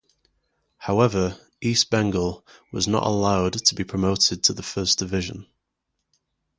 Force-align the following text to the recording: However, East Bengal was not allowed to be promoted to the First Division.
However, 0.79 1.37
East 1.61 1.91
Bengal 1.91 2.43
was 2.71 2.87
not 2.87 3.05
allowed 3.05 3.53
to 3.53 3.75
be 3.75 3.83
promoted 3.83 4.43
to 4.45 4.51
the 4.53 4.63
First 4.63 4.97
Division. 4.97 5.45